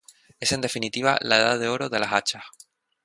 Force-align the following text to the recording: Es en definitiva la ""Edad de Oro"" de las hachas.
Es 0.39 0.51
en 0.51 0.61
definitiva 0.61 1.19
la 1.21 1.37
""Edad 1.37 1.59
de 1.59 1.67
Oro"" 1.69 1.87
de 1.87 1.99
las 1.99 2.11
hachas. 2.11 2.45